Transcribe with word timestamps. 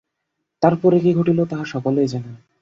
তার 0.63 0.73
পরে 0.81 0.97
কী 0.99 1.11
ঘটিল 1.13 1.39
তাহা 1.45 1.65
সকলেই 1.65 2.07
জানেন। 2.07 2.35